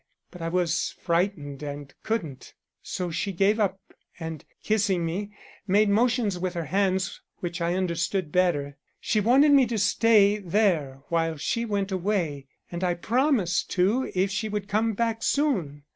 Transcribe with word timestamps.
But 0.31 0.41
I 0.41 0.47
was 0.49 0.95
frightened 0.99 1.61
and 1.61 1.93
couldn't. 2.01 2.55
So 2.81 3.11
she 3.11 3.31
gave 3.31 3.59
up 3.59 3.79
and, 4.19 4.43
kissing 4.63 5.05
me, 5.05 5.31
made 5.67 5.89
motions 5.89 6.39
with 6.39 6.55
her 6.55 6.65
hands 6.65 7.21
which 7.37 7.61
I 7.61 7.75
understood 7.75 8.31
better; 8.31 8.77
she 8.99 9.19
wanted 9.19 9.51
me 9.51 9.67
to 9.67 9.77
stay 9.77 10.39
there 10.39 11.03
while 11.09 11.37
she 11.37 11.65
went 11.65 11.91
away, 11.91 12.47
and 12.71 12.83
I 12.83 12.95
promised 12.95 13.69
to 13.77 14.11
if 14.15 14.31
she 14.31 14.49
would 14.49 14.67
come 14.67 14.93
back 14.93 15.21
soon. 15.21 15.83